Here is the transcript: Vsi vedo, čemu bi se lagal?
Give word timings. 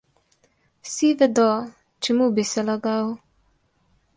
Vsi 0.85 1.09
vedo, 1.19 1.45
čemu 2.07 2.25
bi 2.39 2.43
se 2.53 2.61
lagal? 2.71 3.05